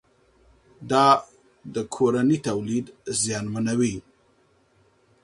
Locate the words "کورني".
1.95-2.37